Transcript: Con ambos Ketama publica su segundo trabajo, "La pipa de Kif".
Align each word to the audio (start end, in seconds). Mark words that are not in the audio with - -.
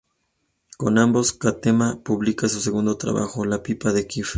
Con 0.77 0.97
ambos 0.97 1.31
Ketama 1.31 1.99
publica 2.03 2.49
su 2.49 2.59
segundo 2.59 2.97
trabajo, 2.97 3.45
"La 3.45 3.61
pipa 3.61 3.93
de 3.93 4.07
Kif". 4.07 4.29